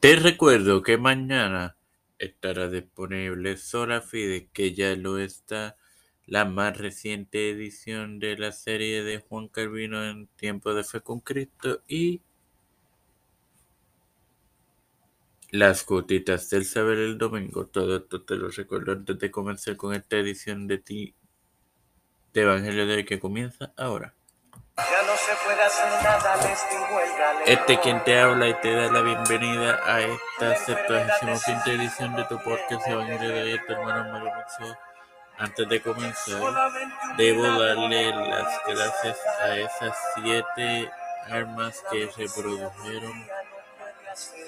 [0.00, 1.76] Te recuerdo que mañana
[2.20, 5.76] estará disponible Sola Fide, que ya lo está,
[6.24, 11.18] la más reciente edición de la serie de Juan Calvino en Tiempo de Fe con
[11.18, 12.22] Cristo y
[15.50, 17.66] Las gotitas del saber el domingo.
[17.66, 21.14] Todo esto te lo recuerdo antes de comenzar con esta edición de ti
[22.32, 24.17] de Evangelio de que comienza ahora.
[24.78, 26.66] Ya no se puede hacer nada, les.
[27.46, 32.38] Este quien te habla y te da la bienvenida a esta 75 edición de tu
[32.38, 34.32] podcast Evangelio de tu hermano Mario.
[35.36, 36.40] Antes de comenzar,
[37.16, 40.92] debo darle las gracias a esas siete
[41.28, 43.26] armas que reprodujeron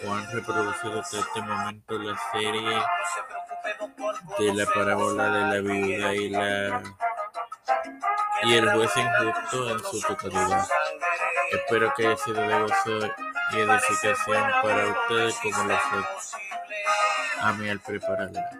[0.06, 2.82] o han reproducido hasta este momento la serie
[4.38, 6.82] de la parábola de la viuda y la
[8.42, 10.66] y el juez injusto en su totalidad.
[11.52, 13.14] Espero que haya sido de gozo
[13.52, 16.04] y edificación para ustedes como lo fue
[17.40, 18.50] a mí al prepararla.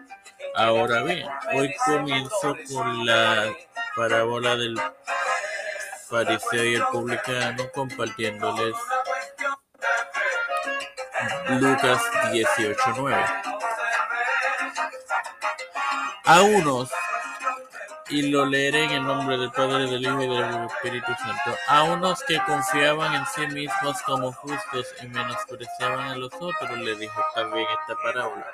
[0.55, 3.53] Ahora bien, hoy comienzo con la
[3.95, 4.79] parábola del
[6.09, 8.75] fariseo y el publicano compartiéndoles
[11.49, 13.25] Lucas 18:9.
[16.25, 16.89] A unos
[18.11, 21.57] y lo leeré en el nombre del Padre, del Hijo y del Espíritu Santo.
[21.67, 26.95] A unos que confiaban en sí mismos como justos y menospreciaban a los otros, le
[26.95, 28.45] dijo también esta parábola.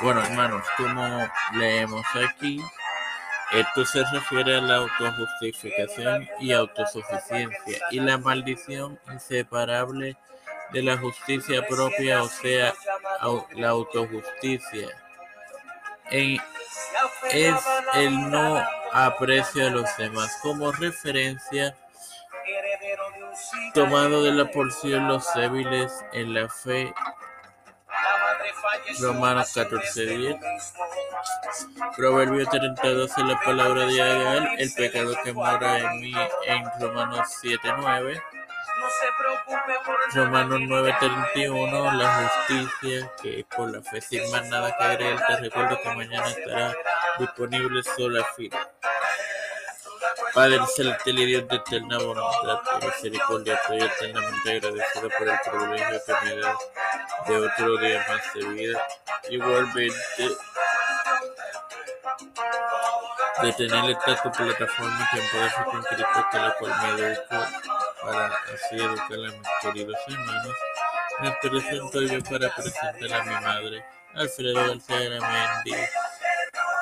[0.00, 2.60] Bueno, hermanos, como leemos aquí,
[3.52, 10.16] esto se refiere a la autojustificación y autosuficiencia y la maldición inseparable
[10.72, 12.74] de la justicia propia, o sea,
[13.54, 14.88] la autojusticia.
[16.10, 16.38] En
[17.30, 17.54] es
[17.94, 21.76] el no aprecio a los demás como referencia
[23.74, 26.92] tomado de la porción los débiles en la fe.
[29.00, 30.38] Romanos 14:10
[31.96, 36.12] Proverbio 32 en la palabra de Agal el pecado que mora en mí
[36.46, 38.22] en Romanos 7:9
[40.14, 45.78] Romanos 9:31, la justicia que por la fe sin más nada que agregar, te recuerdo
[45.82, 46.74] que mañana estará
[47.18, 48.68] disponible sola fila.
[50.34, 56.02] Padre celestial y Dios de eterna voluntad y misericordia, estoy eternamente agradecido por el privilegio
[56.06, 56.58] que me das
[57.26, 58.86] de otro día más de vida.
[59.30, 60.28] Igualmente,
[63.42, 67.65] de tener esta tu plataforma que puede ser con Cristo, que la cual me educo
[68.06, 70.56] para así educar a mis queridos hermanos.
[71.20, 73.84] Me presento yo para presentar a mi madre,
[74.14, 75.74] Alfredo García Gramendi,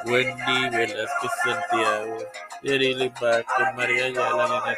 [0.05, 2.19] Wendy Velázquez Santiago,
[2.63, 4.77] Yerili Vázquez, María Ayala, Lina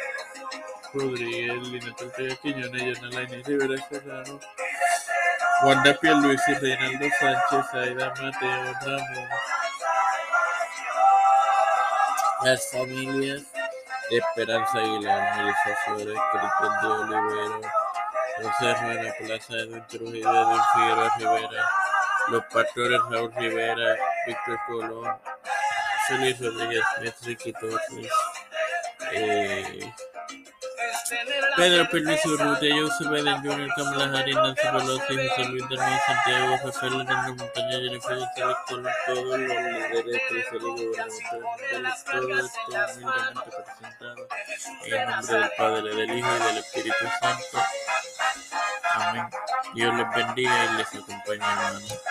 [0.93, 4.39] Rodríguez, Lina Tortega Quiñones, Yona Lainez Rivera Serrano,
[5.63, 9.29] Wanda Luis y Reinaldo Sánchez, Aida Mateo, Ramón,
[12.43, 13.56] las familias
[14.09, 17.61] Esperanza Aguilar, Melissa Flores, Cristian de Olivero,
[18.41, 21.65] José Rueda, Plaza Edwin Trujillo, Edwin Figueroa Rivera,
[22.29, 25.17] los pastores Raúl Rivera, Víctor Colón,
[26.07, 26.83] Félix Rodríguez
[27.23, 28.11] Ricky Torres,
[29.11, 29.93] eh,
[31.55, 36.57] Pedro Pérez Urrutia, Joseph Biden Jr., Kamala Harris, Nancy Pelosi, José Luis del Mar Santiago,
[36.63, 44.25] Rafael Hernández Montaña, Jennifer González Colón, todos los líderes empresarios gubernamentales, todo esto humildemente presentado
[44.85, 47.57] en el nombre del Padre, del Hijo y del Espíritu Santo.
[48.93, 49.27] Amén.
[49.73, 52.01] Dios les bendiga y les acompañe, hermanos.